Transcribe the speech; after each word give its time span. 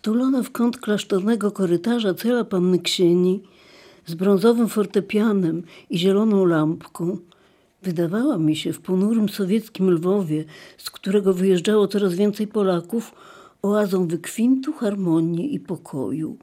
Wtulona 0.00 0.42
w 0.42 0.50
kąt 0.50 0.78
klasztornego 0.78 1.50
korytarza 1.50 2.14
cela 2.14 2.44
panny 2.44 2.78
Ksieni 2.78 3.42
z 4.06 4.14
brązowym 4.14 4.68
fortepianem 4.68 5.62
i 5.90 5.98
zieloną 5.98 6.44
lampką 6.44 7.18
wydawała 7.82 8.38
mi 8.38 8.56
się 8.56 8.72
w 8.72 8.80
ponurym 8.80 9.28
sowieckim 9.28 9.90
Lwowie, 9.90 10.44
z 10.78 10.90
którego 10.90 11.34
wyjeżdżało 11.34 11.88
coraz 11.88 12.14
więcej 12.14 12.46
Polaków, 12.46 13.14
oazą 13.62 14.06
wykwintu, 14.06 14.72
harmonii 14.72 15.54
i 15.54 15.60
pokoju. 15.60 16.36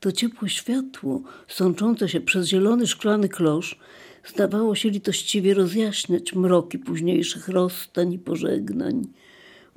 To 0.00 0.12
ciepłe 0.12 0.48
światło, 0.48 1.22
sączące 1.48 2.08
się 2.08 2.20
przez 2.20 2.46
zielony 2.46 2.86
szklany 2.86 3.28
klosz, 3.28 3.78
zdawało 4.26 4.74
się 4.74 4.90
litościwie 4.90 5.54
rozjaśniać 5.54 6.34
mroki 6.34 6.78
późniejszych 6.78 7.48
rozstań 7.48 8.12
i 8.12 8.18
pożegnań, 8.18 9.06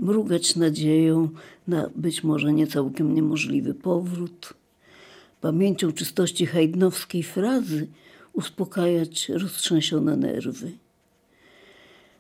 mrugać 0.01 0.55
nadzieją 0.55 1.29
na 1.67 1.89
być 1.95 2.23
może 2.23 2.53
nie 2.53 2.67
całkiem 2.67 3.15
niemożliwy 3.15 3.73
powrót, 3.73 4.53
pamięcią 5.41 5.91
czystości 5.91 6.45
hajdnowskiej 6.45 7.23
frazy 7.23 7.87
uspokajać 8.33 9.29
roztrzęsione 9.29 10.17
nerwy. 10.17 10.71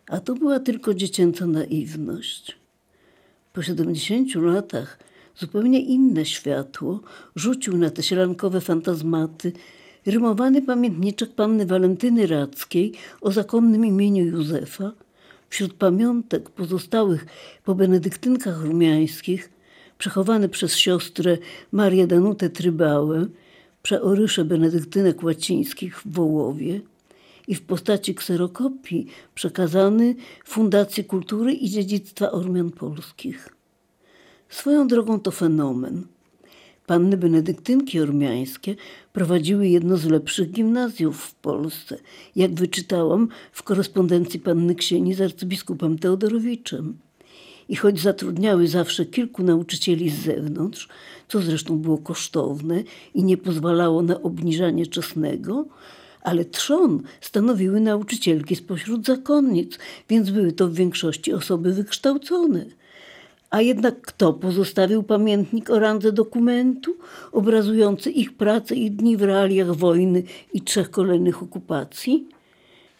A 0.07 0.19
to 0.19 0.35
była 0.35 0.59
tylko 0.59 0.93
dziecięca 0.93 1.47
naiwność. 1.47 2.57
Po 3.53 3.63
siedemdziesięciu 3.63 4.41
latach 4.41 4.99
zupełnie 5.37 5.79
inne 5.79 6.25
światło 6.25 6.99
rzucił 7.35 7.77
na 7.77 7.89
te 7.89 8.03
sielankowe 8.03 8.61
fantazmaty 8.61 9.51
rymowany 10.05 10.61
pamiętniczek 10.61 11.35
panny 11.35 11.65
Walentyny 11.65 12.27
Radzkiej 12.27 12.93
o 13.21 13.31
zakonnym 13.31 13.85
imieniu 13.85 14.25
Józefa, 14.25 14.91
wśród 15.51 15.73
pamiątek 15.73 16.49
pozostałych 16.49 17.25
po 17.65 17.75
benedyktynkach 17.75 18.61
rumiańskich, 18.61 19.49
przechowany 19.97 20.49
przez 20.49 20.75
siostrę 20.75 21.37
Marię 21.71 22.07
Danutę 22.07 22.49
Trybałę, 22.49 23.25
przeorysze 23.83 24.45
benedyktynek 24.45 25.23
łacińskich 25.23 26.01
w 26.01 26.13
Wołowie 26.13 26.81
i 27.47 27.55
w 27.55 27.61
postaci 27.61 28.15
kserokopii 28.15 29.07
przekazany 29.35 30.15
Fundacji 30.45 31.03
Kultury 31.03 31.53
i 31.53 31.69
Dziedzictwa 31.69 32.31
Ormian 32.31 32.71
Polskich. 32.71 33.49
Swoją 34.49 34.87
drogą 34.87 35.19
to 35.19 35.31
fenomen. 35.31 36.03
Panny 36.91 37.17
benedyktynki 37.17 37.99
ormiańskie 37.99 38.75
prowadziły 39.13 39.67
jedno 39.67 39.97
z 39.97 40.05
lepszych 40.05 40.51
gimnazjów 40.51 41.21
w 41.21 41.35
Polsce, 41.35 41.97
jak 42.35 42.53
wyczytałam 42.53 43.27
w 43.51 43.63
korespondencji 43.63 44.39
panny 44.39 44.75
Ksieni 44.75 45.13
z 45.13 45.21
arcybiskupem 45.21 45.99
Teodorowiczem. 45.99 46.97
I 47.69 47.75
choć 47.75 47.99
zatrudniały 47.99 48.67
zawsze 48.67 49.05
kilku 49.05 49.43
nauczycieli 49.43 50.09
z 50.09 50.19
zewnątrz, 50.19 50.89
co 51.27 51.41
zresztą 51.41 51.77
było 51.77 51.97
kosztowne 51.97 52.83
i 53.13 53.23
nie 53.23 53.37
pozwalało 53.37 54.01
na 54.01 54.21
obniżanie 54.21 54.87
czesnego, 54.87 55.65
ale 56.21 56.45
trzon 56.45 57.03
stanowiły 57.21 57.79
nauczycielki 57.79 58.55
spośród 58.55 59.05
zakonnic, 59.05 59.79
więc 60.09 60.29
były 60.29 60.51
to 60.51 60.67
w 60.67 60.73
większości 60.73 61.33
osoby 61.33 61.73
wykształcone– 61.73 62.65
a 63.51 63.61
jednak 63.61 64.01
kto 64.01 64.33
pozostawił 64.33 65.03
pamiętnik 65.03 65.69
o 65.69 65.79
randze 65.79 66.11
dokumentu 66.11 66.95
obrazujący 67.31 68.11
ich 68.11 68.33
pracę 68.33 68.75
i 68.75 68.91
dni 68.91 69.17
w 69.17 69.21
realiach 69.21 69.75
wojny 69.75 70.23
i 70.53 70.61
trzech 70.61 70.91
kolejnych 70.91 71.43
okupacji? 71.43 72.27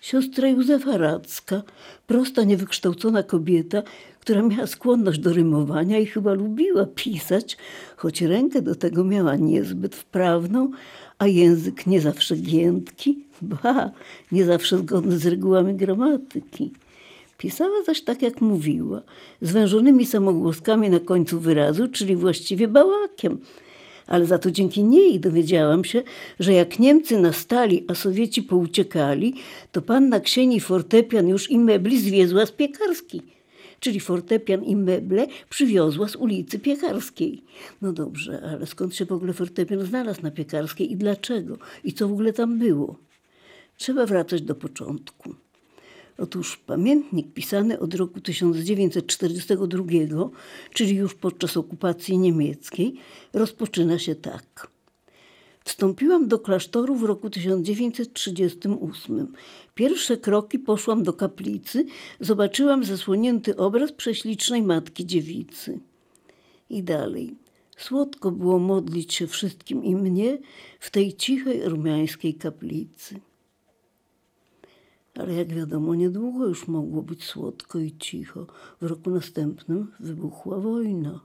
Siostra 0.01 0.47
Józefa 0.47 0.97
Radzka, 0.97 1.61
prosta, 2.07 2.43
niewykształcona 2.43 3.23
kobieta, 3.23 3.83
która 4.19 4.41
miała 4.41 4.67
skłonność 4.67 5.19
do 5.19 5.33
rymowania 5.33 5.99
i 5.99 6.05
chyba 6.05 6.33
lubiła 6.33 6.85
pisać, 6.85 7.57
choć 7.97 8.21
rękę 8.21 8.61
do 8.61 8.75
tego 8.75 9.03
miała 9.03 9.35
niezbyt 9.35 9.95
wprawną, 9.95 10.71
a 11.17 11.27
język 11.27 11.87
nie 11.87 12.01
zawsze 12.01 12.35
giętki, 12.35 13.25
ba, 13.41 13.91
nie 14.31 14.45
zawsze 14.45 14.77
zgodny 14.77 15.17
z 15.17 15.25
regułami 15.25 15.75
gramatyki. 15.75 16.71
Pisała 17.41 17.83
zaś 17.83 18.01
tak, 18.01 18.21
jak 18.21 18.41
mówiła, 18.41 19.01
zwężonymi 19.41 20.05
samogłoskami 20.05 20.89
na 20.89 20.99
końcu 20.99 21.39
wyrazu, 21.39 21.87
czyli 21.87 22.15
właściwie 22.15 22.67
bałakiem. 22.67 23.39
Ale 24.07 24.25
za 24.25 24.39
to 24.39 24.51
dzięki 24.51 24.83
niej 24.83 25.19
dowiedziałam 25.19 25.83
się, 25.83 26.03
że 26.39 26.53
jak 26.53 26.79
Niemcy 26.79 27.19
nastali, 27.19 27.85
a 27.87 27.95
Sowieci 27.95 28.43
pouciekali, 28.43 29.33
to 29.71 29.81
panna 29.81 30.19
Ksieni 30.19 30.59
fortepian 30.59 31.27
już 31.27 31.51
i 31.51 31.59
mebli 31.59 32.01
zwiezła 32.01 32.45
z 32.45 32.51
piekarskiej. 32.51 33.21
Czyli 33.79 33.99
fortepian 33.99 34.63
i 34.63 34.75
meble 34.75 35.27
przywiozła 35.49 36.07
z 36.07 36.15
ulicy 36.15 36.59
Piekarskiej. 36.59 37.43
No 37.81 37.93
dobrze, 37.93 38.41
ale 38.51 38.65
skąd 38.65 38.95
się 38.95 39.05
w 39.05 39.11
ogóle 39.11 39.33
fortepian 39.33 39.85
znalazł 39.85 40.21
na 40.23 40.31
Piekarskiej 40.31 40.91
i 40.91 40.95
dlaczego? 40.95 41.57
I 41.83 41.93
co 41.93 42.07
w 42.07 42.11
ogóle 42.11 42.33
tam 42.33 42.59
było? 42.59 42.95
Trzeba 43.77 44.05
wracać 44.05 44.41
do 44.41 44.55
początku. 44.55 45.35
Otóż 46.21 46.57
pamiętnik 46.57 47.33
pisany 47.33 47.79
od 47.79 47.93
roku 47.93 48.21
1942, 48.21 50.29
czyli 50.73 50.95
już 50.95 51.15
podczas 51.15 51.57
okupacji 51.57 52.17
niemieckiej, 52.17 52.93
rozpoczyna 53.33 53.99
się 53.99 54.15
tak. 54.15 54.67
Wstąpiłam 55.63 56.27
do 56.27 56.39
klasztoru 56.39 56.95
w 56.95 57.03
roku 57.03 57.29
1938. 57.29 59.33
Pierwsze 59.75 60.17
kroki 60.17 60.59
poszłam 60.59 61.03
do 61.03 61.13
kaplicy, 61.13 61.85
zobaczyłam 62.19 62.83
zasłonięty 62.83 63.57
obraz 63.57 63.91
prześlicznej 63.91 64.63
Matki 64.63 65.05
Dziewicy. 65.05 65.79
I 66.69 66.83
dalej. 66.83 67.35
Słodko 67.77 68.31
było 68.31 68.59
modlić 68.59 69.13
się 69.13 69.27
wszystkim 69.27 69.83
i 69.83 69.95
mnie 69.95 70.37
w 70.79 70.89
tej 70.89 71.13
cichej 71.13 71.65
rumiańskiej 71.65 72.33
kaplicy. 72.33 73.19
Ale 75.21 75.33
jak 75.33 75.53
wiadomo, 75.53 75.95
niedługo 75.95 76.47
już 76.47 76.67
mogło 76.67 77.01
być 77.01 77.23
słodko 77.23 77.79
i 77.79 77.91
cicho. 77.99 78.45
W 78.81 78.85
roku 78.85 79.09
następnym 79.09 79.91
wybuchła 79.99 80.59
wojna. 80.59 81.19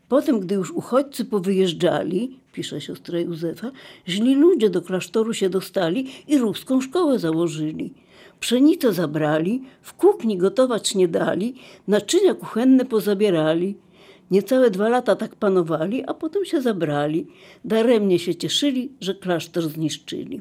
Potem, 0.09 0.41
gdy 0.41 0.55
już 0.55 0.71
uchodźcy 0.71 1.25
powyjeżdżali, 1.25 2.39
pisze 2.53 2.81
siostra 2.81 3.21
Józefa, 3.21 3.71
źli 4.09 4.35
ludzie 4.35 4.71
do 4.71 4.83
klasztoru 4.83 5.35
się 5.35 5.51
dostali 5.51 6.09
i 6.29 6.39
ruską 6.39 6.81
szkołę 6.81 7.19
założyli. 7.19 7.95
Pszenicę 8.41 8.93
zabrali, 8.93 9.63
w 9.83 9.95
kuchni 9.95 10.39
gotować 10.39 10.95
nie 10.95 11.09
dali, 11.09 11.55
naczynia 11.89 12.35
kuchenne 12.35 12.85
pozabierali. 12.85 13.77
Niecałe 14.31 14.71
dwa 14.71 14.89
lata 14.89 15.17
tak 15.17 15.37
panowali, 15.37 16.05
a 16.05 16.15
potem 16.15 16.45
się 16.45 16.63
zabrali. 16.63 17.27
Daremnie 17.65 18.19
się 18.19 18.35
cieszyli, 18.35 18.93
że 19.01 19.15
klasztor 19.15 19.69
zniszczyli. 19.69 20.41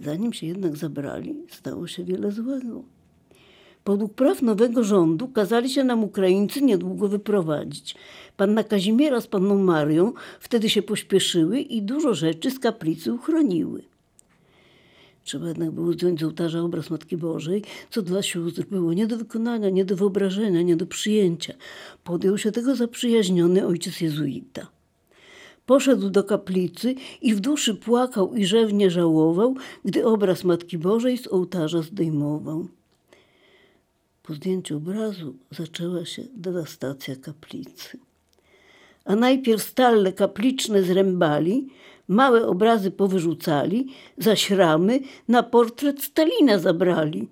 Zanim 0.00 0.32
się 0.32 0.46
jednak 0.46 0.76
zabrali, 0.76 1.34
stało 1.50 1.86
się 1.86 2.04
wiele 2.04 2.32
złego. 2.32 2.84
Podług 3.84 4.14
praw 4.14 4.42
nowego 4.42 4.84
rządu 4.84 5.28
kazali 5.28 5.70
się 5.70 5.84
nam 5.84 6.04
Ukraińcy 6.04 6.62
niedługo 6.62 7.08
wyprowadzić. 7.08 7.94
Panna 8.36 8.64
Kazimiera 8.64 9.20
z 9.20 9.26
panną 9.26 9.58
Marią 9.58 10.12
wtedy 10.40 10.70
się 10.70 10.82
pośpieszyły 10.82 11.60
i 11.60 11.82
dużo 11.82 12.14
rzeczy 12.14 12.50
z 12.50 12.58
kaplicy 12.58 13.12
uchroniły. 13.12 13.82
Trzeba 15.24 15.48
jednak 15.48 15.70
było 15.70 15.92
zdjąć 15.92 16.20
z 16.20 16.22
ołtarza 16.22 16.60
obraz 16.60 16.90
Matki 16.90 17.16
Bożej, 17.16 17.62
co 17.90 18.02
dla 18.02 18.22
sióstr 18.22 18.64
było 18.64 18.92
nie 18.92 19.06
do 19.06 19.16
wykonania, 19.16 19.70
nie 19.70 19.84
do 19.84 19.96
wyobrażenia, 19.96 20.62
nie 20.62 20.76
do 20.76 20.86
przyjęcia. 20.86 21.54
Podjął 22.04 22.38
się 22.38 22.52
tego 22.52 22.76
zaprzyjaźniony 22.76 23.66
ojciec 23.66 24.00
jezuita. 24.00 24.79
Poszedł 25.70 26.10
do 26.10 26.24
kaplicy 26.24 26.94
i 27.22 27.34
w 27.34 27.40
duszy 27.40 27.74
płakał 27.74 28.34
i 28.34 28.46
rzewnie 28.46 28.90
żałował, 28.90 29.54
gdy 29.84 30.06
obraz 30.06 30.44
Matki 30.44 30.78
Bożej 30.78 31.18
z 31.18 31.32
ołtarza 31.32 31.82
zdejmował. 31.82 32.68
Po 34.22 34.34
zdjęciu 34.34 34.76
obrazu 34.76 35.34
zaczęła 35.50 36.04
się 36.04 36.22
dewastacja 36.34 37.16
kaplicy. 37.16 37.98
A 39.04 39.16
najpierw 39.16 39.62
stalle 39.62 40.12
kapliczne 40.12 40.82
zrębali, 40.82 41.68
małe 42.08 42.46
obrazy 42.46 42.90
powyrzucali, 42.90 43.86
zaś 44.18 44.50
ramy 44.50 45.00
na 45.28 45.42
portret 45.42 46.02
Stalina 46.02 46.58
zabrali. 46.58 47.28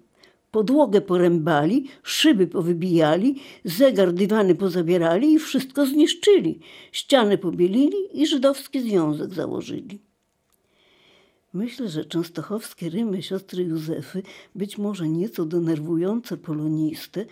Podłogę 0.50 1.00
porębali, 1.00 1.88
szyby 2.02 2.46
powybijali, 2.46 3.40
zegar 3.64 4.12
dywany 4.12 4.54
pozabierali 4.54 5.32
i 5.32 5.38
wszystko 5.38 5.86
zniszczyli. 5.86 6.60
Ściany 6.92 7.38
pobielili 7.38 7.96
i 8.22 8.26
żydowski 8.26 8.80
związek 8.80 9.34
założyli. 9.34 9.98
Myślę, 11.52 11.88
że 11.88 12.04
częstochowskie 12.04 12.90
rymy 12.90 13.22
siostry 13.22 13.64
Józefy, 13.64 14.22
być 14.54 14.78
może 14.78 15.08
nieco 15.08 15.44
denerwujące 15.44 16.36
polonistę, 16.36 17.24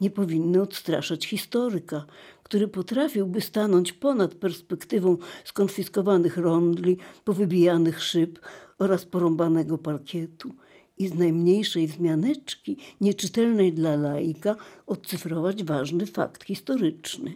nie 0.00 0.10
powinny 0.10 0.62
odstraszać 0.62 1.26
historyka, 1.26 2.04
który 2.42 2.68
potrafiłby 2.68 3.40
stanąć 3.40 3.92
ponad 3.92 4.34
perspektywą 4.34 5.16
skonfiskowanych 5.44 6.36
rondli, 6.36 6.96
powybijanych 7.24 8.02
szyb 8.02 8.38
oraz 8.78 9.04
porąbanego 9.04 9.78
parkietu 9.78 10.54
i 11.00 11.08
z 11.08 11.14
najmniejszej 11.14 11.86
wzmianeczki, 11.86 12.76
nieczytelnej 13.00 13.72
dla 13.72 13.96
laika, 13.96 14.56
odcyfrować 14.86 15.64
ważny 15.64 16.06
fakt 16.06 16.44
historyczny. 16.44 17.34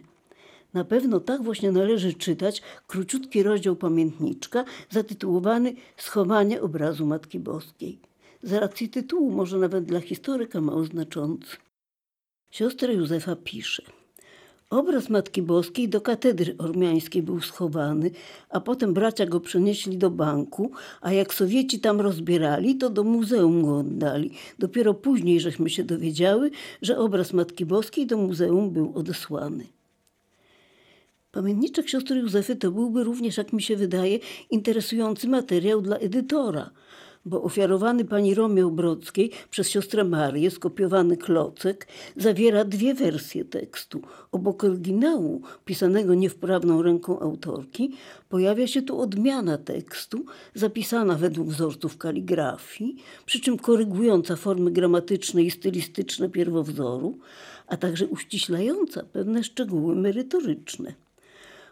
Na 0.73 0.85
pewno 0.85 1.19
tak 1.19 1.43
właśnie 1.43 1.71
należy 1.71 2.13
czytać 2.13 2.61
króciutki 2.87 3.43
rozdział 3.43 3.75
pamiętniczka 3.75 4.65
zatytułowany 4.89 5.75
Schowanie 5.97 6.61
obrazu 6.61 7.05
Matki 7.05 7.39
Boskiej. 7.39 7.99
Z 8.43 8.53
racji 8.53 8.89
tytułu, 8.89 9.31
może 9.31 9.57
nawet 9.57 9.85
dla 9.85 10.01
historyka 10.01 10.61
mało 10.61 10.83
znaczący. 10.83 11.57
Siostra 12.51 12.91
Józefa 12.91 13.35
pisze– 13.35 13.83
Obraz 14.75 15.09
Matki 15.09 15.41
Boskiej 15.41 15.89
do 15.89 16.01
katedry 16.01 16.55
ormiańskiej 16.57 17.23
był 17.23 17.41
schowany, 17.41 18.11
a 18.49 18.59
potem 18.59 18.93
bracia 18.93 19.25
go 19.25 19.39
przenieśli 19.39 19.97
do 19.97 20.09
banku, 20.09 20.71
a 21.01 21.11
jak 21.11 21.33
Sowieci 21.33 21.79
tam 21.79 22.01
rozbierali, 22.01 22.77
to 22.77 22.89
do 22.89 23.03
muzeum 23.03 23.65
go 23.65 23.77
oddali. 23.77 24.31
Dopiero 24.59 24.93
później 24.93 25.39
żeśmy 25.39 25.69
się 25.69 25.83
dowiedziały, 25.83 26.51
że 26.81 26.97
obraz 26.97 27.33
Matki 27.33 27.65
Boskiej 27.65 28.07
do 28.07 28.17
muzeum 28.17 28.71
był 28.71 28.91
odesłany. 28.95 29.63
Pamiętniczek 31.31 31.89
siostry 31.89 32.19
Józefy 32.19 32.55
to 32.55 32.71
byłby 32.71 33.03
również, 33.03 33.37
jak 33.37 33.53
mi 33.53 33.61
się 33.61 33.75
wydaje, 33.75 34.19
interesujący 34.49 35.27
materiał 35.27 35.81
dla 35.81 35.97
edytora– 35.97 36.69
bo 37.25 37.43
ofiarowany 37.43 38.05
pani 38.05 38.33
Romeo 38.33 38.69
Brodzkiej 38.69 39.31
przez 39.49 39.69
siostrę 39.69 40.03
Marię 40.03 40.51
skopiowany 40.51 41.17
klocek 41.17 41.87
zawiera 42.17 42.65
dwie 42.65 42.93
wersje 42.93 43.45
tekstu. 43.45 44.01
Obok 44.31 44.63
oryginału, 44.63 45.41
pisanego 45.65 46.13
niewprawną 46.13 46.81
ręką 46.81 47.19
autorki, 47.19 47.91
pojawia 48.29 48.67
się 48.67 48.81
tu 48.81 49.01
odmiana 49.01 49.57
tekstu, 49.57 50.25
zapisana 50.53 51.15
według 51.15 51.47
wzorców 51.47 51.97
kaligrafii, 51.97 52.95
przy 53.25 53.41
czym 53.41 53.57
korygująca 53.57 54.35
formy 54.35 54.71
gramatyczne 54.71 55.43
i 55.43 55.51
stylistyczne 55.51 56.29
pierwowzoru, 56.29 57.17
a 57.67 57.77
także 57.77 58.07
uściślająca 58.07 59.03
pewne 59.03 59.43
szczegóły 59.43 59.95
merytoryczne. 59.95 60.93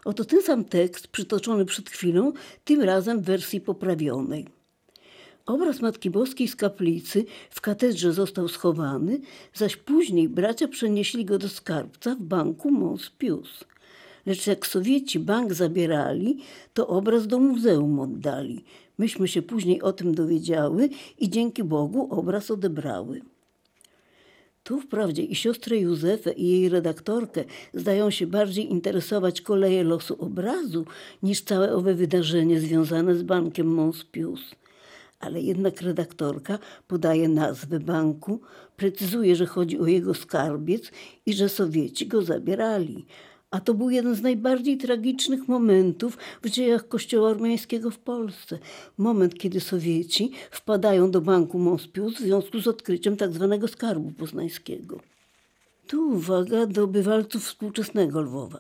Oto 0.06 0.26
ten 0.26 0.42
sam 0.42 0.66
tekst, 0.66 1.08
przytoczony 1.08 1.66
przed 1.66 1.90
chwilą, 1.90 2.34
tym 2.66 2.82
razem 2.82 3.22
w 3.22 3.26
wersji 3.26 3.62
poprawionej. 3.62 4.63
Obraz 5.46 5.82
Matki 5.82 6.10
Boskiej 6.10 6.48
z 6.48 6.56
kaplicy 6.56 7.26
w 7.50 7.62
katedrze 7.62 8.14
został 8.14 8.48
schowany, 8.48 9.20
zaś 9.54 9.78
później 9.78 10.30
bracia 10.30 10.68
przenieśli 10.68 11.26
go 11.26 11.38
do 11.38 11.50
skarbca 11.50 12.16
w 12.16 12.22
banku 12.22 12.72
Mons 12.72 13.10
Pius. 13.10 13.64
Lecz 14.26 14.48
jak 14.48 14.68
Sowieci 14.68 15.20
bank 15.20 15.54
zabierali, 15.54 16.38
to 16.74 16.88
obraz 16.88 17.28
do 17.28 17.40
muzeum 17.40 18.00
oddali. 18.00 18.64
Myśmy 18.98 19.28
się 19.28 19.42
później 19.42 19.82
o 19.82 19.94
tym 19.94 20.16
dowiedziały 20.16 20.90
i 21.20 21.30
dzięki 21.30 21.64
Bogu 21.64 22.08
obraz 22.12 22.52
odebrały. 22.52 23.22
Tu 24.64 24.80
wprawdzie 24.80 25.24
i 25.24 25.36
siostrę 25.36 25.78
Józefę 25.78 26.32
i 26.32 26.48
jej 26.48 26.70
redaktorkę 26.70 27.44
zdają 27.74 28.10
się 28.10 28.28
bardziej 28.28 28.72
interesować 28.72 29.42
koleje 29.42 29.84
losu 29.84 30.16
obrazu 30.20 30.86
niż 31.24 31.42
całe 31.42 31.74
owe 31.74 31.94
wydarzenie 31.94 32.60
związane 32.60 33.16
z 33.16 33.24
bankiem 33.24 33.68
Mons 33.68 34.04
Pius 34.04 34.42
ale 35.24 35.42
jednak 35.42 35.82
redaktorka 35.82 36.60
podaje 36.88 37.28
nazwę 37.28 37.80
banku, 37.80 38.40
precyzuje, 38.78 39.36
że 39.36 39.46
chodzi 39.46 39.80
o 39.80 39.88
jego 39.88 40.14
skarbiec 40.14 40.92
i 41.26 41.34
że 41.34 41.50
Sowieci 41.50 42.08
go 42.08 42.22
zabierali. 42.22 43.06
A 43.52 43.60
to 43.60 43.74
był 43.74 43.90
jeden 43.90 44.16
z 44.16 44.22
najbardziej 44.22 44.78
tragicznych 44.78 45.48
momentów 45.48 46.18
w 46.42 46.50
dziejach 46.50 46.88
Kościoła 46.88 47.30
Ormiańskiego 47.30 47.92
w 47.92 48.00
Polsce. 48.00 48.60
Moment, 48.98 49.36
kiedy 49.36 49.60
Sowieci 49.60 50.32
wpadają 50.52 51.12
do 51.12 51.22
banku 51.22 51.60
Monspius 51.60 52.16
w 52.16 52.20
związku 52.20 52.60
z 52.60 52.68
odkryciem 52.68 53.18
tzw. 53.18 53.58
Tak 53.62 53.70
skarbu 53.70 54.12
poznańskiego. 54.12 55.00
Tu 55.88 56.10
uwaga 56.10 56.66
do 56.66 56.88
bywalców 56.88 57.46
współczesnego 57.46 58.22
Lwowa. 58.22 58.60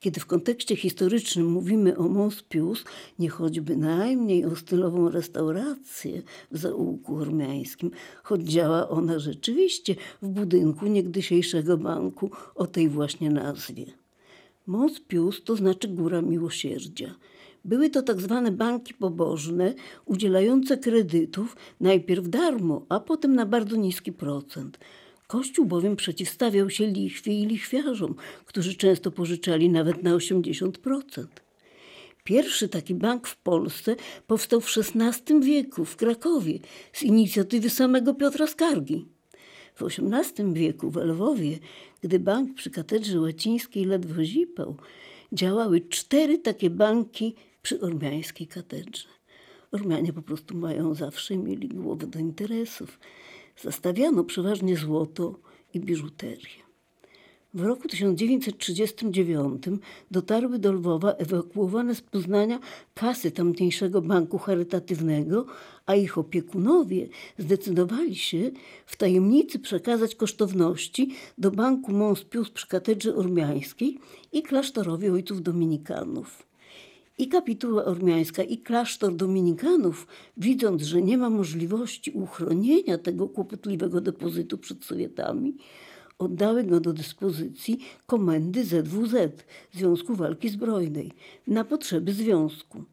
Kiedy 0.00 0.20
w 0.20 0.26
kontekście 0.26 0.76
historycznym 0.76 1.46
mówimy 1.46 1.96
o 1.96 2.08
Mons 2.08 2.42
Pius, 2.42 2.84
nie 3.18 3.28
chodzi 3.28 3.60
bynajmniej 3.60 4.44
o 4.44 4.56
stylową 4.56 5.10
restaurację 5.10 6.22
w 6.50 6.58
zaułku 6.58 7.16
ormiańskim, 7.16 7.90
choć 8.22 8.42
działa 8.42 8.88
ona 8.88 9.18
rzeczywiście 9.18 9.94
w 10.22 10.28
budynku 10.28 10.86
niegdysiejszego 10.86 11.78
banku 11.78 12.30
o 12.54 12.66
tej 12.66 12.88
właśnie 12.88 13.30
nazwie. 13.30 13.86
Mons 14.66 15.00
Pius 15.00 15.44
to 15.44 15.56
znaczy 15.56 15.88
Góra 15.88 16.22
Miłosierdzia. 16.22 17.14
Były 17.64 17.90
to 17.90 18.02
tak 18.02 18.20
zwane 18.20 18.52
banki 18.52 18.94
pobożne, 18.94 19.74
udzielające 20.04 20.78
kredytów 20.78 21.56
najpierw 21.80 22.28
darmo, 22.28 22.86
a 22.88 23.00
potem 23.00 23.34
na 23.34 23.46
bardzo 23.46 23.76
niski 23.76 24.12
procent– 24.12 24.78
Kościół 25.30 25.66
bowiem 25.66 25.96
przeciwstawiał 25.96 26.70
się 26.70 26.86
lichwie 26.86 27.40
i 27.40 27.46
lichwiarzom, 27.46 28.14
którzy 28.46 28.74
często 28.74 29.10
pożyczali 29.10 29.68
nawet 29.68 30.02
na 30.02 30.14
80%. 30.14 31.26
Pierwszy 32.24 32.68
taki 32.68 32.94
bank 32.94 33.26
w 33.26 33.36
Polsce 33.36 33.96
powstał 34.26 34.60
w 34.60 34.78
XVI 34.78 35.40
wieku 35.40 35.84
w 35.84 35.96
Krakowie 35.96 36.58
z 36.92 37.02
inicjatywy 37.02 37.70
samego 37.70 38.14
Piotra 38.14 38.46
Skargi. 38.46 39.06
W 39.74 39.82
XVIII 39.82 40.52
wieku 40.52 40.90
w 40.90 40.96
Lwowie, 40.96 41.58
gdy 42.02 42.18
bank 42.18 42.54
przy 42.54 42.70
katedrze 42.70 43.20
łacińskiej 43.20 43.84
ledwo 43.84 44.24
zipał, 44.24 44.76
działały 45.32 45.80
cztery 45.80 46.38
takie 46.38 46.70
banki 46.70 47.34
przy 47.62 47.80
ormiańskiej 47.80 48.46
katedrze. 48.46 49.08
Ormianie 49.72 50.12
po 50.12 50.22
prostu 50.22 50.56
mają 50.56 50.94
zawsze 50.94 51.36
mieli 51.36 51.68
głowę 51.68 52.06
do 52.06 52.18
interesów. 52.18 52.98
Zastawiano 53.62 54.24
przeważnie 54.24 54.76
złoto 54.76 55.34
i 55.74 55.80
biżuterię. 55.80 56.70
W 57.54 57.60
roku 57.60 57.88
1939 57.88 59.62
dotarły 60.10 60.58
do 60.58 60.72
Lwowa 60.72 61.12
ewakuowane 61.12 61.94
z 61.94 62.00
Poznania 62.00 62.58
kasy 62.94 63.30
tamtejszego 63.30 64.02
banku 64.02 64.38
charytatywnego, 64.38 65.46
a 65.86 65.94
ich 65.94 66.18
opiekunowie 66.18 67.08
zdecydowali 67.38 68.16
się 68.16 68.50
w 68.86 68.96
tajemnicy 68.96 69.58
przekazać 69.58 70.14
kosztowności 70.14 71.14
do 71.38 71.50
banku 71.50 71.92
Mons 71.92 72.24
Pius 72.24 72.50
przy 72.50 72.68
katedrze 72.68 73.14
ormiańskiej 73.14 73.98
i 74.32 74.42
klasztorowi 74.42 75.08
ojców 75.08 75.42
dominikanów. 75.42 76.49
I 77.20 77.28
kapituła 77.28 77.84
ormiańska, 77.84 78.42
i 78.42 78.58
klasztor 78.58 79.16
dominikanów, 79.16 80.06
widząc, 80.36 80.82
że 80.82 81.02
nie 81.02 81.18
ma 81.18 81.30
możliwości 81.30 82.10
uchronienia 82.10 82.98
tego 82.98 83.28
kłopotliwego 83.28 84.00
depozytu 84.00 84.58
przed 84.58 84.84
Sowietami, 84.84 85.56
oddały 86.18 86.64
go 86.64 86.80
do 86.80 86.92
dyspozycji 86.92 87.78
komendy 88.06 88.64
ZWZ, 88.64 89.14
Związku 89.72 90.14
Walki 90.14 90.48
Zbrojnej, 90.48 91.12
na 91.46 91.64
potrzeby 91.64 92.12
związku. 92.12 92.84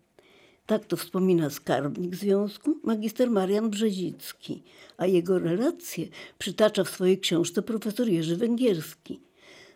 Tak 0.65 0.85
to 0.85 0.97
wspomina 0.97 1.49
skarbnik 1.49 2.15
związku, 2.15 2.77
magister 2.83 3.31
Marian 3.31 3.69
Brzezicki, 3.69 4.63
a 4.97 5.05
jego 5.05 5.39
relacje 5.39 6.07
przytacza 6.37 6.83
w 6.83 6.89
swojej 6.89 7.19
książce 7.19 7.61
profesor 7.61 8.07
Jerzy 8.07 8.35
Węgierski 8.35 9.26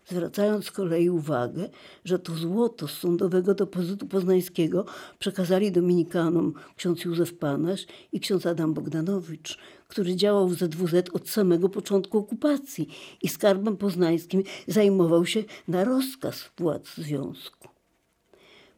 zwracając 0.06 0.66
z 0.66 0.72
kolei 0.72 1.10
uwagę, 1.10 1.70
że 2.06 2.20
to 2.20 2.34
złoto 2.34 2.88
z 2.88 2.92
sądowego 2.92 3.54
depozytu 3.54 4.08
poznańskiego 4.08 4.86
przekazali 5.20 5.72
dominikanom 5.72 6.54
ksiądz 6.76 7.06
Józef 7.06 7.34
Panasz 7.34 7.86
i 8.12 8.20
ksiądz 8.20 8.46
Adam 8.46 8.74
Bogdanowicz, 8.74 9.58
który 9.88 10.16
działał 10.16 10.48
w 10.48 10.54
ZWZ 10.54 11.10
od 11.14 11.30
samego 11.30 11.70
początku 11.70 12.18
okupacji 12.18 12.88
i 13.22 13.28
skarbem 13.28 13.78
poznańskim 13.78 14.44
zajmował 14.68 15.26
się 15.26 15.44
na 15.68 15.84
rozkaz 15.84 16.52
władz 16.58 16.96
związku. 16.98 17.68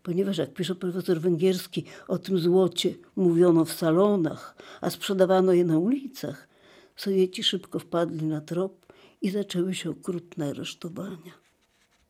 ponieważ 0.04 0.38
jak 0.38 0.54
pisze 0.54 0.76
profesor 0.76 1.20
węgierski, 1.22 1.86
o 2.08 2.18
tym 2.18 2.40
złocie 2.40 2.94
mówiono 3.16 3.66
w 3.66 3.74
salonach, 3.74 4.56
a 4.82 4.90
sprzedawano 4.90 5.54
je 5.54 5.66
na 5.66 5.78
ulicach, 5.78 6.48
Sowieci 6.96 7.44
szybko 7.44 7.80
wpadli 7.80 8.26
na 8.26 8.42
trop 8.42 8.83
i 9.24 9.30
zaczęły 9.30 9.76
się 9.76 9.90
okrutne 9.90 10.50
aresztowania. 10.50 11.44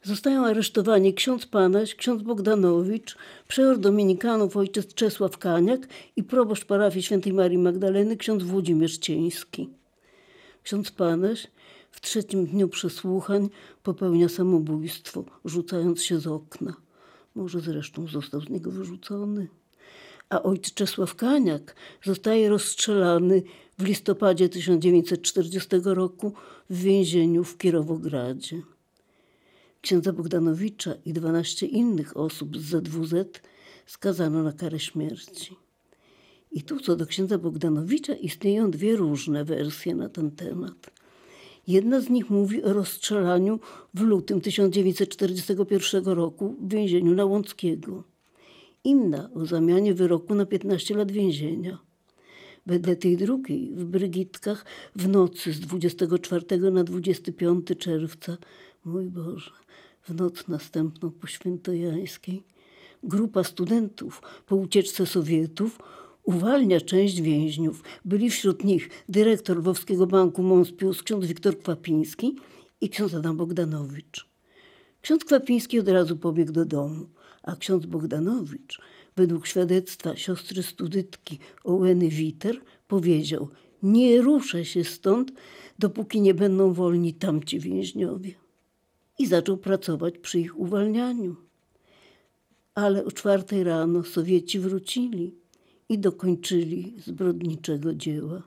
Zostają 0.03 0.45
aresztowani 0.45 1.13
ksiądz 1.13 1.45
Panaś, 1.45 1.95
ksiądz 1.95 2.23
Bogdanowicz, 2.23 3.17
przeor 3.47 3.79
dominikanów 3.79 4.57
ojciec 4.57 4.93
Czesław 4.93 5.37
Kaniak 5.37 5.87
i 6.15 6.23
proboszcz 6.23 6.65
parafii 6.65 7.03
świętej 7.03 7.33
Marii 7.33 7.57
Magdaleny 7.57 8.17
ksiądz 8.17 8.43
Włodzimierz 8.43 8.97
Cieński. 8.97 9.69
Ksiądz 10.63 10.91
Panaś 10.91 11.47
w 11.91 12.01
trzecim 12.01 12.45
dniu 12.45 12.69
przesłuchań 12.69 13.49
popełnia 13.83 14.29
samobójstwo, 14.29 15.25
rzucając 15.45 16.03
się 16.03 16.19
z 16.19 16.27
okna. 16.27 16.73
Może 17.35 17.59
zresztą 17.59 18.07
został 18.07 18.41
z 18.41 18.49
niego 18.49 18.71
wyrzucony. 18.71 19.47
A 20.29 20.43
ojciec 20.43 20.73
Czesław 20.73 21.15
Kaniak 21.15 21.75
zostaje 22.03 22.49
rozstrzelany 22.49 23.43
w 23.77 23.83
listopadzie 23.83 24.49
1940 24.49 25.69
roku 25.83 26.33
w 26.69 26.81
więzieniu 26.81 27.43
w 27.43 27.57
Kirowogradzie. 27.57 28.61
Księdza 29.81 30.13
Bogdanowicza 30.13 30.93
i 31.05 31.13
12 31.13 31.65
innych 31.65 32.17
osób 32.17 32.57
z 32.57 32.61
ZWZ 32.61 33.41
skazano 33.85 34.43
na 34.43 34.51
karę 34.51 34.79
śmierci. 34.79 35.55
I 36.51 36.61
tu 36.61 36.79
co 36.79 36.95
do 36.95 37.05
księdza 37.05 37.37
Bogdanowicza 37.37 38.13
istnieją 38.13 38.71
dwie 38.71 38.95
różne 38.95 39.45
wersje 39.45 39.95
na 39.95 40.09
ten 40.09 40.31
temat. 40.31 40.91
Jedna 41.67 42.01
z 42.01 42.09
nich 42.09 42.29
mówi 42.29 42.63
o 42.63 42.73
rozstrzelaniu 42.73 43.59
w 43.93 44.01
lutym 44.01 44.41
1941 44.41 46.05
roku 46.05 46.55
w 46.61 46.73
więzieniu 46.73 47.15
na 47.15 47.25
Łąckiego. 47.25 48.03
Inna 48.83 49.29
o 49.35 49.45
zamianie 49.45 49.93
wyroku 49.93 50.35
na 50.35 50.45
15 50.45 50.95
lat 50.95 51.11
więzienia. 51.11 51.79
Wedle 52.65 52.95
tej 52.95 53.17
drugiej 53.17 53.71
w 53.75 53.83
Brygitkach 53.85 54.65
w 54.95 55.07
nocy 55.07 55.53
z 55.53 55.59
24 55.59 56.71
na 56.71 56.83
25 56.83 57.67
czerwca, 57.79 58.37
mój 58.85 59.09
Boże, 59.09 59.51
w 60.01 60.15
noc 60.15 60.47
następną 60.47 61.11
po 61.11 61.27
świętojańskiej, 61.27 62.43
grupa 63.03 63.43
studentów 63.43 64.21
po 64.45 64.55
ucieczce 64.55 65.05
Sowietów 65.05 65.79
uwalnia 66.23 66.81
część 66.81 67.21
więźniów. 67.21 67.83
Byli 68.05 68.29
wśród 68.29 68.63
nich 68.63 68.89
dyrektor 69.09 69.57
Lwowskiego 69.57 70.07
Banku 70.07 70.43
Monspius, 70.43 71.03
ksiądz 71.03 71.25
Wiktor 71.25 71.59
Kwapiński 71.59 72.35
i 72.81 72.89
ksiądz 72.89 73.13
Adam 73.13 73.37
Bogdanowicz. 73.37 74.27
Ksiądz 75.01 75.25
Kwapiński 75.25 75.79
od 75.79 75.87
razu 75.87 76.17
pobiegł 76.17 76.51
do 76.51 76.65
domu, 76.65 77.05
a 77.43 77.55
ksiądz 77.55 77.85
Bogdanowicz, 77.85 78.81
według 79.15 79.47
świadectwa 79.47 80.15
siostry 80.15 80.63
studytki 80.63 81.39
Ołeny 81.63 82.09
Witer, 82.09 82.61
powiedział: 82.87 83.49
Nie 83.83 84.21
ruszę 84.21 84.65
się 84.65 84.83
stąd, 84.83 85.31
dopóki 85.79 86.21
nie 86.21 86.33
będą 86.33 86.73
wolni 86.73 87.13
tamci 87.13 87.59
więźniowie. 87.59 88.31
I 89.19 89.27
zaczął 89.27 89.57
pracować 89.57 90.17
przy 90.17 90.39
ich 90.39 90.59
uwalnianiu. 90.59 91.35
Ale 92.75 93.05
o 93.05 93.11
czwartej 93.11 93.63
rano 93.63 94.03
Sowieci 94.03 94.59
wrócili 94.59 95.35
i 95.89 95.99
dokończyli 95.99 96.93
zbrodniczego 97.05 97.93
dzieła. 97.93 98.43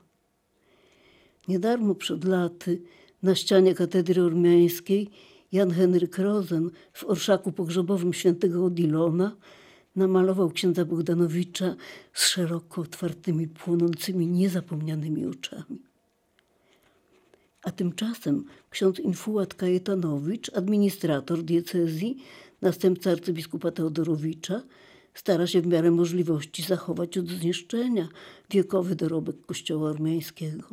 Niedarmo 1.49 1.95
przed 1.95 2.25
laty 2.25 2.83
na 3.23 3.35
ścianie 3.35 3.75
katedry 3.75 4.23
ormiańskiej 4.23 5.11
Jan 5.53 5.71
Henryk 5.71 6.19
Rosen 6.19 6.71
w 6.93 7.05
orszaku 7.05 7.53
pogrzebowym 7.53 8.13
świętego 8.13 8.65
Odilona 8.65 9.37
namalował 9.97 10.51
księdza 10.51 10.85
Bogdanowicza 10.85 11.77
z 12.13 12.27
szeroko 12.27 12.81
otwartymi, 12.81 13.49
płonącymi, 13.49 14.27
niezapomnianymi 14.27 15.27
oczami. 15.27 15.83
A 17.63 17.71
tymczasem 17.71 18.45
ksiądz 18.71 19.01
Infułat 19.01 19.55
Kajetanowicz, 19.55 20.51
administrator 20.55 21.43
diecezji, 21.43 22.17
następca 22.63 23.11
arcybiskupa 23.11 23.71
Teodorowicza, 23.71 24.63
stara 25.15 25.47
się 25.47 25.61
w 25.61 25.67
miarę 25.67 25.91
możliwości 25.91 26.63
zachować 26.63 27.19
od 27.19 27.29
zniszczenia 27.29 28.09
wiekowy 28.51 28.97
dorobek 28.97 29.47
kościoła 29.47 29.91
ormiańskiego. 29.91 30.69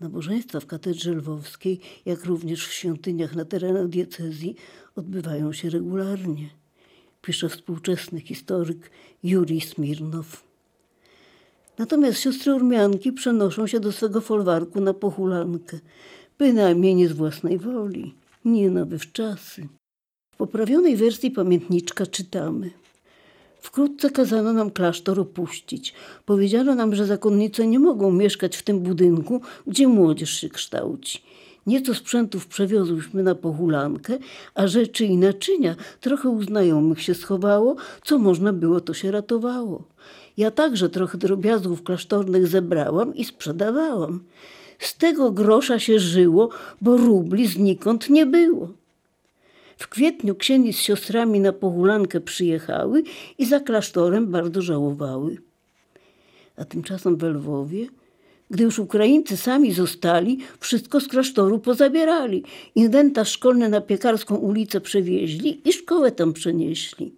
Nabożeństwa 0.00 0.60
w 0.60 0.66
katedrze 0.66 1.12
lwowskiej, 1.12 1.80
jak 2.06 2.24
również 2.24 2.66
w 2.66 2.72
świątyniach 2.72 3.34
na 3.34 3.44
terenach 3.44 3.88
diecezji 3.88 4.56
odbywają 4.96 5.52
się 5.52 5.70
regularnie, 5.70 6.61
pisze 7.22 7.48
współczesny 7.48 8.20
historyk 8.20 8.90
Jurij 9.22 9.60
Smirnow. 9.60 10.44
Natomiast 11.78 12.20
siostry 12.20 12.54
Urmianki 12.54 13.12
przenoszą 13.12 13.66
się 13.66 13.80
do 13.80 13.92
swego 13.92 14.20
folwarku 14.20 14.80
na 14.80 14.94
pochulankę, 14.94 15.78
bynajmniej 16.38 16.94
nie 16.94 17.08
z 17.08 17.12
własnej 17.12 17.58
woli, 17.58 18.14
nie 18.44 18.70
na 18.70 18.84
wywczasy. 18.84 19.68
W 20.34 20.36
poprawionej 20.36 20.96
wersji 20.96 21.30
pamiętniczka 21.30 22.06
czytamy– 22.06 22.70
Wkrótce 23.62 24.10
kazano 24.10 24.52
nam 24.52 24.70
klasztor 24.70 25.20
opuścić. 25.20 25.94
Powiedziano 26.24 26.74
nam, 26.74 26.94
że 26.94 27.06
zakonnice 27.06 27.66
nie 27.66 27.78
mogą 27.78 28.10
mieszkać 28.10 28.56
w 28.56 28.62
tym 28.62 28.80
budynku, 28.80 29.40
gdzie 29.66 29.88
młodzież 29.88 30.30
się 30.30 30.48
kształci. 30.48 31.22
Nieco 31.66 31.94
sprzętów 31.94 32.46
przewiozłyśmy 32.46 33.22
na 33.22 33.34
pochulankę, 33.34 34.18
a 34.54 34.66
rzeczy 34.66 35.04
i 35.04 35.16
naczynia 35.16 35.76
trochę 36.00 36.28
u 36.28 36.42
znajomych 36.42 37.02
się 37.02 37.14
schowało, 37.14 37.76
co 38.04 38.18
można 38.18 38.52
było, 38.52 38.80
to 38.80 38.94
się 38.94 39.10
ratowało. 39.10 39.82
Ja 40.36 40.50
także 40.50 40.88
trochę 40.88 41.18
drobiazgów 41.18 41.82
klasztornych 41.82 42.46
zebrałam 42.46 43.14
i 43.14 43.24
sprzedawałam. 43.24 44.20
Z 44.78 44.96
tego 44.96 45.30
grosza 45.30 45.78
się 45.78 45.98
żyło, 45.98 46.48
bo 46.80 46.96
rubli 46.96 47.46
znikąd 47.46 48.10
nie 48.10 48.26
było. 48.26 48.68
W 49.76 49.88
kwietniu 49.88 50.34
księgi 50.34 50.72
z 50.72 50.78
siostrami 50.78 51.40
na 51.40 51.52
pochulankę 51.52 52.20
przyjechały 52.20 53.02
i 53.38 53.46
za 53.46 53.60
klasztorem 53.60 54.26
bardzo 54.26 54.62
żałowały. 54.62 55.36
A 56.56 56.64
tymczasem 56.64 57.16
w 57.16 57.22
Lwowie, 57.22 57.86
gdy 58.52 58.64
już 58.64 58.78
Ukraińcy 58.78 59.36
sami 59.36 59.72
zostali, 59.72 60.38
wszystko 60.60 61.00
z 61.00 61.08
klasztoru 61.08 61.58
pozabierali. 61.58 62.44
Inwentarz 62.74 63.30
szkolny 63.30 63.68
na 63.68 63.80
Piekarską 63.80 64.36
ulicę 64.36 64.80
przewieźli 64.80 65.68
i 65.68 65.72
szkołę 65.72 66.12
tam 66.12 66.32
przenieśli. 66.32 67.14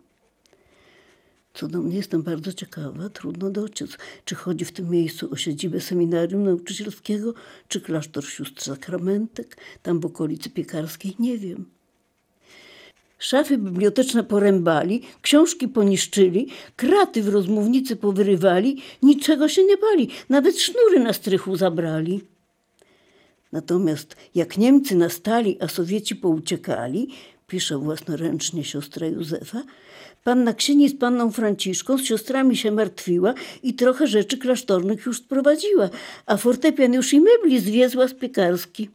Co 1.55 1.69
do 1.69 1.83
mnie 1.83 1.97
jestem 1.97 2.23
bardzo 2.23 2.53
ciekawa, 2.53 3.09
trudno 3.09 3.51
dociec, 3.51 3.91
czy 4.25 4.35
chodzi 4.35 4.65
w 4.65 4.73
tym 4.73 4.91
miejscu 4.91 5.29
o 5.33 5.37
siedzibę 5.37 5.81
seminarium 5.81 6.45
nauczycielskiego, 6.45 7.35
czy 7.69 7.81
klasztor 7.81 8.25
sióstr 8.25 8.63
sakramentek, 8.63 9.57
tam 9.83 10.01
w 10.01 10.07
okolicy 10.07 10.51
Piekarskiej, 10.51 11.15
nie 11.19 11.39
wiem. 11.39 11.65
Szafy 13.25 13.59
biblioteczne 13.59 14.25
porębali, 14.25 15.03
książki 15.23 15.69
poniszczyli, 15.69 16.49
kraty 16.77 17.23
w 17.23 17.29
rozmównicy 17.29 17.97
powyrywali, 17.97 18.83
niczego 19.03 19.49
się 19.49 19.65
nie 19.65 19.77
bali, 19.77 20.09
nawet 20.29 20.61
sznury 20.61 21.01
na 21.01 21.13
strychu 21.13 21.57
zabrali. 21.57 22.21
Natomiast 23.53 24.17
jak 24.35 24.59
Niemcy 24.59 24.97
nastali, 24.97 25.57
a 25.61 25.69
Sowieci 25.69 26.17
pouciekali, 26.17 27.09
pisze 27.47 27.79
własnoręcznie 27.79 28.65
siostra 28.65 29.07
Józefa, 29.07 29.63
panna 30.25 30.55
Ksieni 30.55 30.89
z 30.89 30.99
panną 30.99 31.33
Franciszką 31.33 31.99
z 31.99 32.05
siostrami 32.05 32.57
się 32.57 32.71
martwiła 32.71 33.35
i 33.63 33.75
trochę 33.75 34.07
rzeczy 34.07 34.39
klasztornych 34.39 35.07
już 35.07 35.19
sprowadziła, 35.19 35.91
a 36.27 36.37
fortepian 36.37 36.95
już 36.95 37.13
i 37.13 37.21
mebli 37.21 37.61
zwiezła 37.61 38.09
z 38.09 38.15
piekarski. 38.15 38.89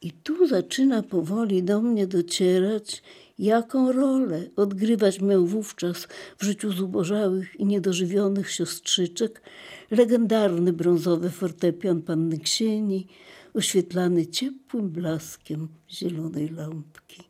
I 0.00 0.12
tu 0.12 0.46
zaczyna 0.46 1.02
powoli 1.02 1.62
do 1.62 1.82
mnie 1.82 2.06
docierać, 2.06 3.02
jaką 3.38 3.92
rolę 3.92 4.42
odgrywać 4.56 5.20
miał 5.20 5.46
wówczas 5.46 6.08
w 6.38 6.44
życiu 6.44 6.72
zubożałych 6.72 7.60
i 7.60 7.66
niedożywionych 7.66 8.50
siostrzyczek 8.50 9.42
legendarny 9.90 10.72
brązowy 10.72 11.30
fortepian 11.30 12.02
panny 12.02 12.38
Ksieni, 12.38 13.06
oświetlany 13.54 14.26
ciepłym 14.26 14.90
blaskiem 14.90 15.68
zielonej 15.90 16.48
lampki. 16.48 17.25